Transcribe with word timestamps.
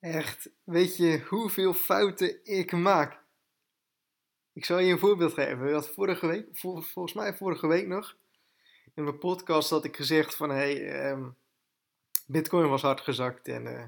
Echt, 0.00 0.50
weet 0.64 0.96
je 0.96 1.24
hoeveel 1.28 1.74
fouten 1.74 2.44
ik 2.44 2.72
maak? 2.72 3.22
Ik 4.52 4.64
zal 4.64 4.78
je 4.78 4.92
een 4.92 4.98
voorbeeld 4.98 5.32
geven. 5.32 5.72
had 5.72 5.88
vorige 5.88 6.26
week, 6.26 6.46
volgens 6.52 7.12
mij 7.12 7.34
vorige 7.34 7.66
week 7.66 7.86
nog, 7.86 8.16
in 8.94 9.04
mijn 9.04 9.18
podcast 9.18 9.70
had 9.70 9.84
ik 9.84 9.96
gezegd 9.96 10.34
van 10.34 10.50
hey, 10.50 10.90
ehm, 10.90 11.28
Bitcoin 12.26 12.68
was 12.68 12.82
hard 12.82 13.00
gezakt 13.00 13.48
en 13.48 13.66
uh, 13.66 13.84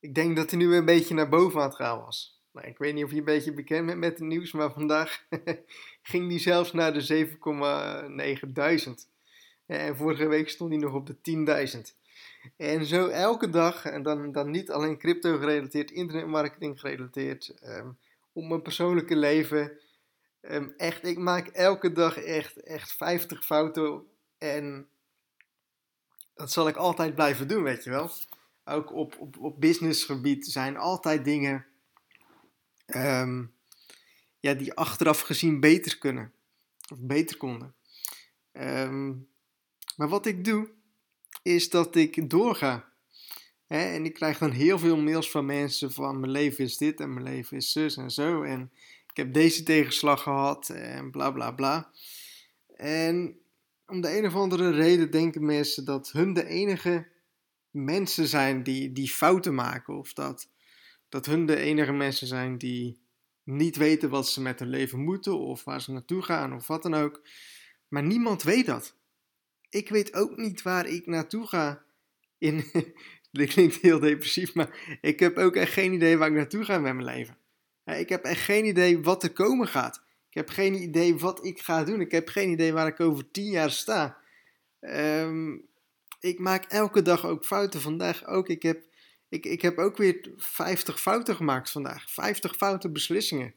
ik 0.00 0.14
denk 0.14 0.36
dat 0.36 0.50
hij 0.50 0.58
nu 0.58 0.74
een 0.74 0.84
beetje 0.84 1.14
naar 1.14 1.28
boven 1.28 1.60
aan 1.60 1.66
het 1.66 1.76
gaan 1.76 2.00
was. 2.00 2.42
Nou, 2.52 2.66
ik 2.66 2.78
weet 2.78 2.94
niet 2.94 3.04
of 3.04 3.10
je 3.10 3.18
een 3.18 3.24
beetje 3.24 3.52
bekend 3.52 3.86
bent 3.86 3.98
met 3.98 4.18
het 4.18 4.28
nieuws, 4.28 4.52
maar 4.52 4.72
vandaag 4.72 5.26
ging 6.02 6.28
die 6.28 6.38
zelfs 6.38 6.72
naar 6.72 6.92
de 6.92 7.26
7,9000. 8.88 9.09
En 9.70 9.96
vorige 9.96 10.26
week 10.26 10.48
stond 10.48 10.70
hij 10.70 10.80
nog 10.80 10.94
op 10.94 11.06
de 11.06 11.16
10.000. 11.74 11.96
En 12.56 12.86
zo 12.86 13.08
elke 13.08 13.50
dag, 13.50 13.84
en 13.84 14.02
dan, 14.02 14.32
dan 14.32 14.50
niet 14.50 14.70
alleen 14.70 14.98
crypto 14.98 15.36
gerelateerd, 15.38 15.90
internetmarketing 15.90 16.80
gerelateerd, 16.80 17.54
um, 17.64 17.98
op 18.32 18.44
mijn 18.44 18.62
persoonlijke 18.62 19.16
leven. 19.16 19.78
Ehm, 20.40 20.68
echt, 20.76 21.04
ik 21.04 21.18
maak 21.18 21.46
elke 21.46 21.92
dag 21.92 22.16
echt, 22.16 22.56
echt 22.56 22.92
50 22.92 23.44
fouten. 23.44 24.02
En 24.38 24.88
dat 26.34 26.52
zal 26.52 26.68
ik 26.68 26.76
altijd 26.76 27.14
blijven 27.14 27.48
doen, 27.48 27.62
weet 27.62 27.84
je 27.84 27.90
wel. 27.90 28.10
Ook 28.64 28.92
op, 28.92 29.18
op, 29.18 29.38
op 29.38 29.60
businessgebied 29.60 30.46
zijn 30.46 30.76
altijd 30.76 31.24
dingen 31.24 31.66
ehm, 32.86 33.44
ja, 34.40 34.54
die 34.54 34.74
achteraf 34.74 35.20
gezien 35.20 35.60
beter 35.60 35.98
kunnen. 35.98 36.32
Of 36.92 36.98
beter 37.00 37.36
konden. 37.36 37.74
Maar 40.00 40.08
wat 40.08 40.26
ik 40.26 40.44
doe, 40.44 40.68
is 41.42 41.70
dat 41.70 41.96
ik 41.96 42.30
doorga. 42.30 42.92
en 43.66 44.04
ik 44.04 44.14
krijg 44.14 44.38
dan 44.38 44.50
heel 44.50 44.78
veel 44.78 44.96
mails 44.96 45.30
van 45.30 45.46
mensen 45.46 45.92
van 45.92 46.20
mijn 46.20 46.32
leven 46.32 46.64
is 46.64 46.76
dit 46.76 47.00
en 47.00 47.12
mijn 47.12 47.24
leven 47.24 47.56
is 47.56 47.72
zus 47.72 47.96
en 47.96 48.10
zo. 48.10 48.42
En 48.42 48.72
ik 49.10 49.16
heb 49.16 49.32
deze 49.32 49.62
tegenslag 49.62 50.22
gehad 50.22 50.68
en 50.68 51.10
bla 51.10 51.30
bla 51.30 51.50
bla. 51.50 51.90
En 52.76 53.38
om 53.86 54.00
de 54.00 54.18
een 54.18 54.26
of 54.26 54.34
andere 54.34 54.70
reden 54.70 55.10
denken 55.10 55.44
mensen 55.44 55.84
dat 55.84 56.12
hun 56.12 56.32
de 56.32 56.46
enige 56.46 57.08
mensen 57.70 58.26
zijn 58.26 58.62
die, 58.62 58.92
die 58.92 59.08
fouten 59.08 59.54
maken. 59.54 59.98
Of 59.98 60.12
dat, 60.12 60.48
dat 61.08 61.26
hun 61.26 61.46
de 61.46 61.56
enige 61.56 61.92
mensen 61.92 62.26
zijn 62.26 62.58
die 62.58 63.00
niet 63.42 63.76
weten 63.76 64.10
wat 64.10 64.28
ze 64.28 64.40
met 64.40 64.58
hun 64.58 64.70
leven 64.70 64.98
moeten 64.98 65.38
of 65.38 65.64
waar 65.64 65.80
ze 65.82 65.92
naartoe 65.92 66.22
gaan 66.22 66.54
of 66.54 66.66
wat 66.66 66.82
dan 66.82 66.94
ook. 66.94 67.22
Maar 67.88 68.02
niemand 68.02 68.42
weet 68.42 68.66
dat 68.66 68.98
ik 69.70 69.88
weet 69.88 70.14
ook 70.14 70.36
niet 70.36 70.62
waar 70.62 70.86
ik 70.86 71.06
naartoe 71.06 71.46
ga. 71.46 71.82
In, 72.38 72.64
dit 73.30 73.52
klinkt 73.52 73.76
heel 73.76 73.98
depressief, 73.98 74.54
maar 74.54 74.98
ik 75.00 75.20
heb 75.20 75.36
ook 75.36 75.56
echt 75.56 75.72
geen 75.72 75.92
idee 75.92 76.16
waar 76.16 76.28
ik 76.28 76.34
naartoe 76.34 76.64
ga 76.64 76.78
met 76.78 76.94
mijn 76.94 77.04
leven. 77.04 77.38
Ik 77.84 78.08
heb 78.08 78.24
echt 78.24 78.40
geen 78.44 78.64
idee 78.64 79.02
wat 79.02 79.22
er 79.22 79.32
komen 79.32 79.68
gaat. 79.68 80.04
Ik 80.28 80.34
heb 80.34 80.48
geen 80.48 80.74
idee 80.74 81.18
wat 81.18 81.44
ik 81.44 81.60
ga 81.60 81.84
doen. 81.84 82.00
Ik 82.00 82.10
heb 82.10 82.28
geen 82.28 82.50
idee 82.50 82.72
waar 82.72 82.86
ik 82.86 83.00
over 83.00 83.30
tien 83.30 83.50
jaar 83.50 83.70
sta. 83.70 84.18
Ehm, 84.80 85.56
ik 86.20 86.38
maak 86.38 86.64
elke 86.64 87.02
dag 87.02 87.26
ook 87.26 87.44
fouten. 87.44 87.80
Vandaag 87.80 88.26
ook. 88.26 88.48
Ik 88.48 88.62
heb, 88.62 88.84
ik, 89.28 89.44
ik 89.44 89.62
heb 89.62 89.78
ook 89.78 89.96
weer 89.96 90.32
50 90.36 91.00
fouten 91.00 91.36
gemaakt 91.36 91.70
vandaag. 91.70 92.10
50 92.10 92.56
foute 92.56 92.90
beslissingen. 92.90 93.54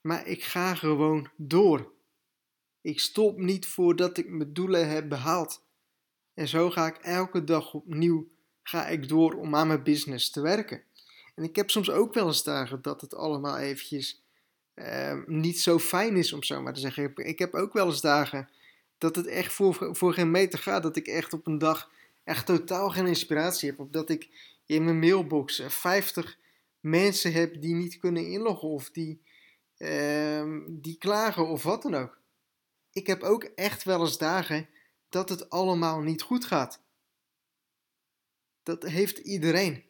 Maar 0.00 0.26
ik 0.26 0.42
ga 0.42 0.74
gewoon 0.74 1.30
door. 1.36 1.92
Ik 2.80 3.00
stop 3.00 3.38
niet 3.38 3.66
voordat 3.66 4.18
ik 4.18 4.28
mijn 4.28 4.52
doelen 4.52 4.88
heb 4.88 5.08
behaald. 5.08 5.62
En 6.34 6.48
zo 6.48 6.70
ga 6.70 6.86
ik 6.86 6.96
elke 6.96 7.44
dag 7.44 7.74
opnieuw 7.74 8.28
ga 8.62 8.86
ik 8.86 9.08
door 9.08 9.34
om 9.34 9.54
aan 9.54 9.66
mijn 9.66 9.82
business 9.82 10.30
te 10.30 10.40
werken. 10.40 10.82
En 11.34 11.44
ik 11.44 11.56
heb 11.56 11.70
soms 11.70 11.90
ook 11.90 12.14
wel 12.14 12.26
eens 12.26 12.42
dagen 12.42 12.82
dat 12.82 13.00
het 13.00 13.14
allemaal 13.14 13.58
eventjes 13.58 14.22
uh, 14.74 15.18
niet 15.26 15.60
zo 15.60 15.78
fijn 15.78 16.16
is, 16.16 16.32
om 16.32 16.42
zo 16.42 16.62
maar 16.62 16.74
te 16.74 16.80
zeggen. 16.80 17.12
Ik 17.14 17.38
heb 17.38 17.54
ook 17.54 17.72
wel 17.72 17.86
eens 17.86 18.00
dagen 18.00 18.48
dat 18.98 19.16
het 19.16 19.26
echt 19.26 19.52
voor, 19.52 19.96
voor 19.96 20.14
geen 20.14 20.30
meter 20.30 20.58
gaat. 20.58 20.82
Dat 20.82 20.96
ik 20.96 21.06
echt 21.06 21.32
op 21.32 21.46
een 21.46 21.58
dag 21.58 21.90
echt 22.24 22.46
totaal 22.46 22.90
geen 22.90 23.06
inspiratie 23.06 23.70
heb. 23.70 23.78
Of 23.78 23.88
dat 23.88 24.10
ik 24.10 24.28
in 24.66 24.84
mijn 24.84 24.98
mailbox 24.98 25.62
50 25.68 26.38
mensen 26.80 27.32
heb 27.32 27.60
die 27.60 27.74
niet 27.74 27.98
kunnen 27.98 28.26
inloggen 28.26 28.68
of 28.68 28.90
die, 28.90 29.20
uh, 29.78 30.56
die 30.68 30.96
klagen 30.98 31.48
of 31.48 31.62
wat 31.62 31.82
dan 31.82 31.94
ook 31.94 32.19
ik 32.92 33.06
heb 33.06 33.22
ook 33.22 33.44
echt 33.44 33.82
wel 33.82 34.00
eens 34.00 34.18
dagen 34.18 34.68
dat 35.08 35.28
het 35.28 35.50
allemaal 35.50 36.00
niet 36.00 36.22
goed 36.22 36.44
gaat. 36.44 36.82
Dat 38.62 38.82
heeft 38.82 39.18
iedereen. 39.18 39.88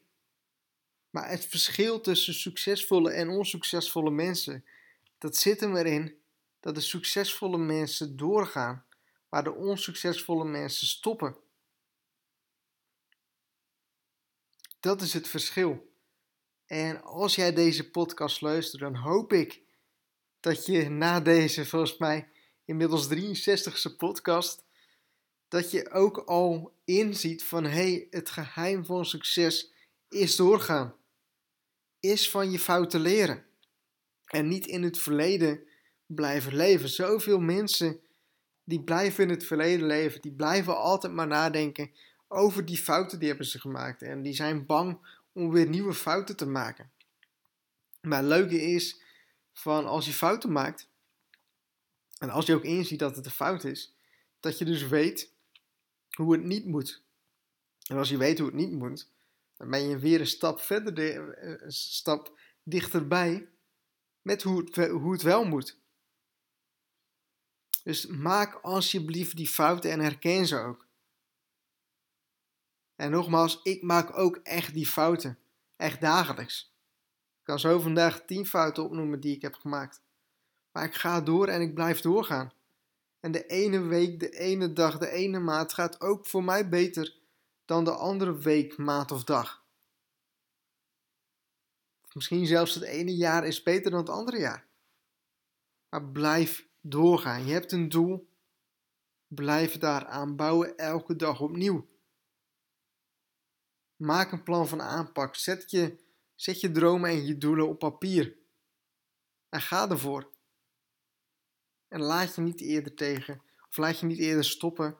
Maar 1.10 1.28
het 1.28 1.44
verschil 1.44 2.00
tussen 2.00 2.34
succesvolle 2.34 3.10
en 3.10 3.28
onsuccesvolle 3.28 4.10
mensen, 4.10 4.64
dat 5.18 5.36
zit 5.36 5.60
hem 5.60 5.76
erin 5.76 6.18
dat 6.60 6.74
de 6.74 6.80
succesvolle 6.80 7.58
mensen 7.58 8.16
doorgaan, 8.16 8.86
waar 9.28 9.44
de 9.44 9.54
onsuccesvolle 9.54 10.44
mensen 10.44 10.86
stoppen. 10.86 11.36
Dat 14.80 15.02
is 15.02 15.12
het 15.12 15.28
verschil. 15.28 15.92
En 16.66 17.02
als 17.02 17.34
jij 17.34 17.52
deze 17.52 17.90
podcast 17.90 18.40
luistert, 18.40 18.82
dan 18.82 18.94
hoop 18.94 19.32
ik 19.32 19.62
dat 20.40 20.66
je 20.66 20.88
na 20.88 21.20
deze, 21.20 21.66
volgens 21.66 21.98
mij, 21.98 22.28
inmiddels 22.70 23.08
63ste 23.08 23.96
podcast, 23.96 24.64
dat 25.48 25.70
je 25.70 25.90
ook 25.90 26.18
al 26.18 26.72
inziet 26.84 27.44
van 27.44 27.64
hé, 27.64 27.70
hey, 27.70 28.06
het 28.10 28.30
geheim 28.30 28.84
van 28.84 29.04
succes 29.04 29.72
is 30.08 30.36
doorgaan. 30.36 30.94
Is 32.00 32.30
van 32.30 32.50
je 32.50 32.58
fouten 32.58 33.00
leren. 33.00 33.44
En 34.24 34.48
niet 34.48 34.66
in 34.66 34.82
het 34.82 34.98
verleden 34.98 35.60
blijven 36.06 36.56
leven. 36.56 36.88
Zoveel 36.88 37.40
mensen 37.40 38.00
die 38.64 38.82
blijven 38.82 39.24
in 39.24 39.30
het 39.30 39.44
verleden 39.44 39.86
leven, 39.86 40.20
die 40.20 40.32
blijven 40.32 40.76
altijd 40.76 41.12
maar 41.12 41.26
nadenken 41.26 41.90
over 42.28 42.64
die 42.64 42.78
fouten 42.78 43.18
die 43.18 43.28
hebben 43.28 43.46
ze 43.46 43.60
gemaakt. 43.60 44.02
En 44.02 44.22
die 44.22 44.34
zijn 44.34 44.66
bang 44.66 44.98
om 45.32 45.50
weer 45.50 45.68
nieuwe 45.68 45.94
fouten 45.94 46.36
te 46.36 46.46
maken. 46.46 46.90
Maar 48.00 48.18
het 48.18 48.28
leuke 48.28 48.62
is 48.62 49.02
van 49.52 49.86
als 49.86 50.06
je 50.06 50.12
fouten 50.12 50.52
maakt, 50.52 50.89
en 52.20 52.30
als 52.30 52.46
je 52.46 52.54
ook 52.54 52.64
inziet 52.64 52.98
dat 52.98 53.16
het 53.16 53.24
een 53.24 53.30
fout 53.30 53.64
is, 53.64 53.94
dat 54.40 54.58
je 54.58 54.64
dus 54.64 54.86
weet 54.86 55.32
hoe 56.10 56.32
het 56.32 56.42
niet 56.42 56.66
moet. 56.66 57.02
En 57.86 57.96
als 57.96 58.08
je 58.08 58.16
weet 58.16 58.38
hoe 58.38 58.46
het 58.46 58.56
niet 58.56 58.72
moet, 58.72 59.10
dan 59.56 59.70
ben 59.70 59.88
je 59.88 59.98
weer 59.98 60.20
een 60.20 60.26
stap 60.26 60.60
verder, 60.60 61.34
stap 61.72 62.38
dichterbij 62.62 63.48
met 64.22 64.42
hoe 64.42 64.64
het, 64.64 64.88
hoe 64.88 65.12
het 65.12 65.22
wel 65.22 65.44
moet. 65.44 65.78
Dus 67.82 68.06
maak 68.06 68.54
alsjeblieft 68.54 69.36
die 69.36 69.48
fouten 69.48 69.90
en 69.90 70.00
herken 70.00 70.46
ze 70.46 70.58
ook. 70.58 70.86
En 72.96 73.10
nogmaals, 73.10 73.60
ik 73.62 73.82
maak 73.82 74.18
ook 74.18 74.36
echt 74.36 74.74
die 74.74 74.86
fouten. 74.86 75.38
Echt 75.76 76.00
dagelijks. 76.00 76.74
Ik 77.38 77.44
kan 77.44 77.58
zo 77.58 77.78
vandaag 77.78 78.24
10 78.24 78.46
fouten 78.46 78.84
opnoemen 78.84 79.20
die 79.20 79.36
ik 79.36 79.42
heb 79.42 79.54
gemaakt. 79.54 80.02
Maar 80.72 80.84
ik 80.84 80.94
ga 80.94 81.20
door 81.20 81.48
en 81.48 81.60
ik 81.60 81.74
blijf 81.74 82.00
doorgaan. 82.00 82.52
En 83.20 83.32
de 83.32 83.46
ene 83.46 83.80
week, 83.80 84.20
de 84.20 84.30
ene 84.30 84.72
dag, 84.72 84.98
de 84.98 85.10
ene 85.10 85.38
maand 85.38 85.72
gaat 85.72 86.00
ook 86.00 86.26
voor 86.26 86.44
mij 86.44 86.68
beter 86.68 87.18
dan 87.64 87.84
de 87.84 87.94
andere 87.94 88.38
week, 88.38 88.76
maand 88.76 89.10
of 89.10 89.24
dag. 89.24 89.64
Misschien 92.12 92.46
zelfs 92.46 92.74
het 92.74 92.84
ene 92.84 93.16
jaar 93.16 93.46
is 93.46 93.62
beter 93.62 93.90
dan 93.90 94.00
het 94.00 94.08
andere 94.08 94.38
jaar. 94.38 94.68
Maar 95.88 96.04
blijf 96.04 96.68
doorgaan. 96.80 97.46
Je 97.46 97.52
hebt 97.52 97.72
een 97.72 97.88
doel. 97.88 98.28
Blijf 99.26 99.78
daaraan 99.78 100.36
bouwen 100.36 100.76
elke 100.76 101.16
dag 101.16 101.40
opnieuw. 101.40 101.88
Maak 103.96 104.32
een 104.32 104.42
plan 104.42 104.68
van 104.68 104.82
aanpak. 104.82 105.34
Zet 105.34 105.70
je, 105.70 105.98
zet 106.34 106.60
je 106.60 106.70
dromen 106.70 107.10
en 107.10 107.26
je 107.26 107.38
doelen 107.38 107.68
op 107.68 107.78
papier. 107.78 108.36
En 109.48 109.60
ga 109.60 109.88
ervoor. 109.90 110.30
En 111.90 112.00
laat 112.00 112.34
je 112.34 112.40
niet 112.40 112.60
eerder 112.60 112.94
tegen, 112.94 113.42
of 113.68 113.76
laat 113.76 114.00
je 114.00 114.06
niet 114.06 114.18
eerder 114.18 114.44
stoppen 114.44 114.96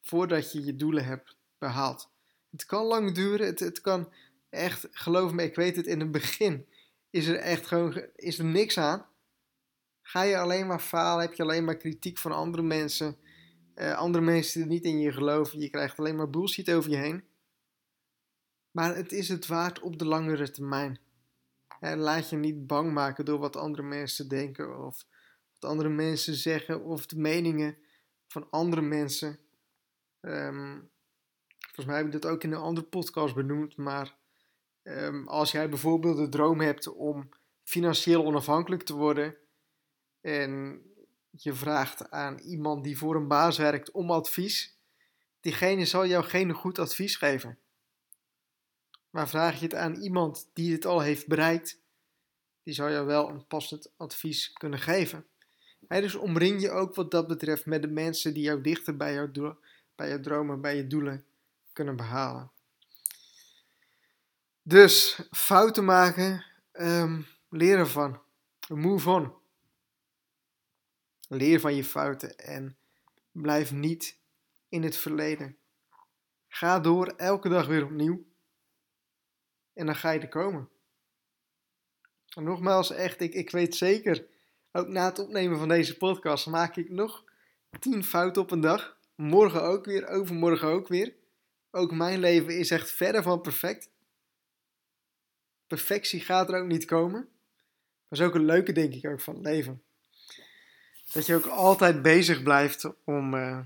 voordat 0.00 0.52
je 0.52 0.64
je 0.64 0.76
doelen 0.76 1.04
hebt 1.04 1.36
behaald. 1.58 2.10
Het 2.50 2.64
kan 2.64 2.84
lang 2.84 3.14
duren, 3.14 3.46
het, 3.46 3.60
het 3.60 3.80
kan 3.80 4.12
echt, 4.48 4.88
geloof 4.90 5.32
me, 5.32 5.42
ik 5.42 5.54
weet 5.54 5.76
het, 5.76 5.86
in 5.86 6.00
het 6.00 6.10
begin 6.10 6.66
is 7.10 7.26
er 7.26 7.36
echt 7.36 7.66
gewoon 7.66 8.06
is 8.14 8.38
er 8.38 8.44
niks 8.44 8.78
aan. 8.78 9.06
Ga 10.02 10.22
je 10.22 10.38
alleen 10.38 10.66
maar 10.66 10.80
falen, 10.80 11.24
heb 11.24 11.34
je 11.34 11.42
alleen 11.42 11.64
maar 11.64 11.76
kritiek 11.76 12.18
van 12.18 12.32
andere 12.32 12.62
mensen, 12.62 13.16
uh, 13.74 13.96
andere 13.96 14.24
mensen 14.24 14.60
die 14.60 14.70
niet 14.70 14.84
in 14.84 14.98
je 14.98 15.12
geloven, 15.12 15.60
je 15.60 15.70
krijgt 15.70 15.98
alleen 15.98 16.16
maar 16.16 16.30
bullshit 16.30 16.70
over 16.70 16.90
je 16.90 16.96
heen. 16.96 17.24
Maar 18.70 18.96
het 18.96 19.12
is 19.12 19.28
het 19.28 19.46
waard 19.46 19.80
op 19.80 19.98
de 19.98 20.04
langere 20.04 20.50
termijn. 20.50 21.00
En 21.80 21.98
laat 21.98 22.30
je 22.30 22.36
niet 22.36 22.66
bang 22.66 22.92
maken 22.92 23.24
door 23.24 23.38
wat 23.38 23.56
andere 23.56 23.82
mensen 23.82 24.28
denken 24.28 24.86
of 24.86 25.06
wat 25.58 25.70
andere 25.70 25.88
mensen 25.88 26.34
zeggen 26.34 26.84
of 26.84 27.06
de 27.06 27.18
meningen 27.18 27.78
van 28.26 28.50
andere 28.50 28.82
mensen. 28.82 29.38
Um, 30.20 30.90
volgens 31.58 31.86
mij 31.86 31.96
heb 31.96 32.06
ik 32.06 32.12
dat 32.22 32.26
ook 32.26 32.42
in 32.42 32.52
een 32.52 32.58
andere 32.58 32.86
podcast 32.86 33.34
benoemd, 33.34 33.76
maar 33.76 34.16
ehm, 34.82 35.26
als 35.26 35.52
jij 35.52 35.68
bijvoorbeeld 35.68 36.16
de 36.16 36.28
droom 36.28 36.60
hebt 36.60 36.88
om 36.88 37.28
financieel 37.62 38.24
onafhankelijk 38.24 38.82
te 38.82 38.94
worden 38.94 39.36
en 40.20 40.82
je 41.30 41.52
vraagt 41.52 42.10
aan 42.10 42.38
iemand 42.38 42.84
die 42.84 42.98
voor 42.98 43.16
een 43.16 43.28
baas 43.28 43.58
werkt 43.58 43.90
om 43.90 44.10
advies, 44.10 44.78
diegene 45.40 45.84
zal 45.84 46.06
jou 46.06 46.24
geen 46.24 46.52
goed 46.52 46.78
advies 46.78 47.16
geven. 47.16 47.58
Maar 49.10 49.28
vraag 49.28 49.58
je 49.58 49.64
het 49.64 49.74
aan 49.74 49.94
iemand 49.94 50.50
die 50.52 50.72
het 50.72 50.84
al 50.84 51.00
heeft 51.00 51.26
bereikt, 51.26 51.80
die 52.62 52.74
zal 52.74 52.90
jou 52.90 53.06
wel 53.06 53.28
een 53.28 53.46
passend 53.46 53.92
advies 53.96 54.52
kunnen 54.52 54.78
geven. 54.78 55.26
Dus 55.88 56.14
omring 56.14 56.60
je 56.60 56.70
ook 56.70 56.94
wat 56.94 57.10
dat 57.10 57.26
betreft 57.26 57.66
met 57.66 57.82
de 57.82 57.88
mensen 57.88 58.34
die 58.34 58.42
jou 58.42 58.60
dichter 58.60 58.96
bij 58.96 59.14
jouw, 59.14 59.56
bij 59.94 60.08
jouw 60.08 60.20
dromen, 60.20 60.60
bij 60.60 60.76
je 60.76 60.86
doelen 60.86 61.24
kunnen 61.72 61.96
behalen. 61.96 62.50
Dus 64.62 65.20
fouten 65.30 65.84
maken, 65.84 66.44
um, 66.72 67.26
leren 67.48 67.88
van, 67.88 68.20
move 68.68 69.10
on. 69.10 69.32
Leer 71.28 71.60
van 71.60 71.74
je 71.74 71.84
fouten 71.84 72.38
en 72.38 72.76
blijf 73.32 73.72
niet 73.72 74.18
in 74.68 74.82
het 74.82 74.96
verleden. 74.96 75.56
Ga 76.48 76.80
door 76.80 77.06
elke 77.06 77.48
dag 77.48 77.66
weer 77.66 77.84
opnieuw. 77.84 78.26
En 79.72 79.86
dan 79.86 79.96
ga 79.96 80.10
je 80.10 80.20
er 80.20 80.28
komen. 80.28 80.68
En 82.34 82.44
nogmaals, 82.44 82.90
echt, 82.90 83.20
ik, 83.20 83.34
ik 83.34 83.50
weet 83.50 83.74
zeker, 83.74 84.26
ook 84.72 84.88
na 84.88 85.04
het 85.04 85.18
opnemen 85.18 85.58
van 85.58 85.68
deze 85.68 85.96
podcast 85.96 86.46
maak 86.46 86.76
ik 86.76 86.90
nog 86.90 87.24
10 87.78 88.04
fouten 88.04 88.42
op 88.42 88.50
een 88.50 88.60
dag. 88.60 88.96
Morgen 89.14 89.62
ook 89.62 89.84
weer, 89.84 90.06
overmorgen 90.06 90.68
ook 90.68 90.88
weer. 90.88 91.14
Ook 91.70 91.92
mijn 91.92 92.18
leven 92.18 92.58
is 92.58 92.70
echt 92.70 92.90
verder 92.90 93.22
van 93.22 93.40
perfect. 93.40 93.90
Perfectie 95.66 96.20
gaat 96.20 96.48
er 96.48 96.60
ook 96.60 96.68
niet 96.68 96.84
komen. 96.84 97.28
Dat 98.08 98.18
is 98.18 98.24
ook 98.24 98.34
een 98.34 98.44
leuke, 98.44 98.72
denk 98.72 98.94
ik, 98.94 99.20
van 99.20 99.34
het 99.34 99.44
leven. 99.44 99.82
Dat 101.12 101.26
je 101.26 101.34
ook 101.34 101.46
altijd 101.46 102.02
bezig 102.02 102.42
blijft 102.42 102.90
om 103.04 103.34
uh, 103.34 103.60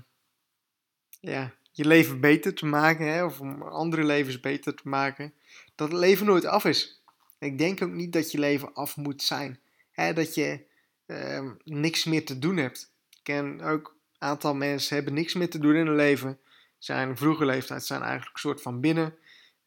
ja, 1.19 1.53
je 1.71 1.85
leven 1.85 2.19
beter 2.19 2.53
te 2.53 2.65
maken, 2.65 3.07
hè, 3.07 3.23
of 3.23 3.39
om 3.39 3.61
andere 3.61 4.03
levens 4.03 4.39
beter 4.39 4.75
te 4.75 4.89
maken. 4.89 5.33
Dat 5.75 5.91
het 5.91 5.99
leven 5.99 6.25
nooit 6.25 6.45
af 6.45 6.65
is. 6.65 7.01
Ik 7.39 7.57
denk 7.57 7.81
ook 7.81 7.91
niet 7.91 8.13
dat 8.13 8.31
je 8.31 8.39
leven 8.39 8.73
af 8.73 8.97
moet 8.97 9.23
zijn. 9.23 9.59
Hè, 9.91 10.13
dat 10.13 10.35
je 10.35 10.65
uh, 11.13 11.51
niks 11.63 12.03
meer 12.03 12.25
te 12.25 12.39
doen 12.39 12.57
hebt. 12.57 12.93
Ik 13.09 13.19
ken 13.23 13.61
ook 13.61 13.87
een 13.87 14.27
aantal 14.27 14.55
mensen 14.55 14.95
hebben 14.95 15.13
niks 15.13 15.33
meer 15.33 15.49
te 15.49 15.59
doen 15.59 15.75
in 15.75 15.85
hun 15.85 15.95
leven. 15.95 16.39
Zijn 16.77 17.17
vroege 17.17 17.45
leeftijd 17.45 17.85
zijn 17.85 18.01
eigenlijk 18.01 18.33
een 18.33 18.39
soort 18.39 18.61
van 18.61 18.79
binnen. 18.79 19.15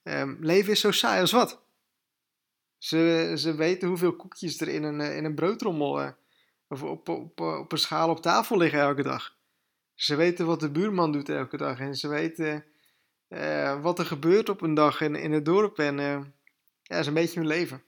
Um, 0.02 0.36
leven 0.40 0.72
is 0.72 0.80
zo 0.80 0.90
saai 0.90 1.20
als 1.20 1.32
wat. 1.32 1.62
Ze, 2.78 3.32
ze 3.36 3.54
weten 3.54 3.88
hoeveel 3.88 4.16
koekjes 4.16 4.60
er 4.60 4.68
in 4.68 4.82
een, 4.82 5.00
eh, 5.00 5.16
in 5.16 5.24
een 5.24 5.34
broodrommel 5.34 6.02
uh, 6.02 6.08
of 6.68 6.82
op, 6.82 7.08
op, 7.08 7.40
op 7.40 7.72
een 7.72 7.78
schaal 7.78 8.10
op 8.10 8.22
tafel 8.22 8.56
liggen 8.56 8.80
elke 8.80 9.02
dag. 9.02 9.36
Ze 9.94 10.14
weten 10.14 10.46
wat 10.46 10.60
de 10.60 10.70
buurman 10.70 11.12
doet 11.12 11.28
elke 11.28 11.56
dag 11.56 11.78
en 11.78 11.94
ze 11.94 12.08
weten 12.08 12.64
wat 13.82 13.98
er 13.98 14.06
gebeurt 14.06 14.48
op 14.48 14.60
een 14.60 14.74
dag 14.74 15.00
in, 15.00 15.14
in 15.14 15.32
het 15.32 15.44
dorp. 15.44 15.78
En 15.78 15.96
ja, 15.96 16.24
dat 16.82 16.98
is 16.98 17.06
een 17.06 17.14
beetje 17.14 17.38
hun 17.38 17.48
leven. 17.48 17.82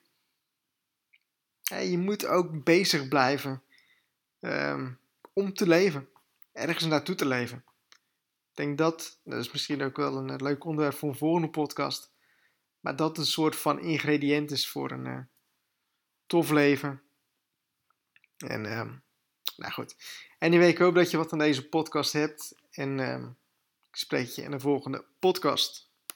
Je 1.68 1.98
moet 1.98 2.26
ook 2.26 2.64
bezig 2.64 3.08
blijven 3.08 3.62
um, 4.40 4.98
om 5.32 5.52
te 5.52 5.66
leven, 5.66 6.08
ergens 6.52 6.84
naartoe 6.84 7.14
te 7.14 7.26
leven. 7.26 7.64
Ik 8.50 8.64
denk 8.64 8.78
dat, 8.78 9.20
dat 9.24 9.38
is 9.38 9.52
misschien 9.52 9.82
ook 9.82 9.96
wel 9.96 10.16
een 10.16 10.42
leuk 10.42 10.64
onderwerp 10.64 10.94
voor 10.96 11.08
een 11.08 11.14
volgende 11.14 11.50
podcast. 11.50 12.10
Maar 12.80 12.96
dat 12.96 13.18
een 13.18 13.26
soort 13.26 13.56
van 13.56 13.80
ingrediënt 13.80 14.50
is 14.50 14.68
voor 14.68 14.90
een 14.90 15.06
uh, 15.06 15.18
tof 16.26 16.50
leven. 16.50 17.02
En 18.36 18.78
um, 18.78 19.02
nou 19.56 19.72
goed. 19.72 19.96
Anyway, 20.38 20.68
ik 20.68 20.78
hoop 20.78 20.94
dat 20.94 21.10
je 21.10 21.16
wat 21.16 21.32
aan 21.32 21.38
deze 21.38 21.68
podcast 21.68 22.12
hebt. 22.12 22.54
En 22.70 22.98
um, 22.98 23.36
ik 23.90 23.96
spreek 23.96 24.28
je 24.28 24.42
in 24.42 24.50
de 24.50 24.60
volgende 24.60 25.04
podcast. 25.18 25.87